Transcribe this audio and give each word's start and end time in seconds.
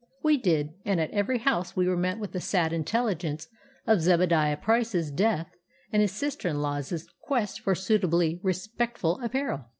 We 0.23 0.35
did, 0.37 0.73
and 0.83 0.99
at 0.99 1.11
every 1.11 1.37
house 1.37 1.75
we 1.75 1.87
were 1.87 1.95
met 1.95 2.17
with 2.17 2.31
the 2.31 2.41
sad 2.41 2.73
intelligence 2.73 3.47
of 3.85 4.01
Zebadiah 4.01 4.57
Price's 4.57 5.11
death 5.11 5.51
and 5.93 6.01
his 6.01 6.11
sister 6.11 6.47
in 6.49 6.59
law's 6.59 7.07
quest 7.21 7.59
for 7.61 7.75
suitably 7.75 8.39
respectful 8.41 9.19
apparel. 9.21 9.65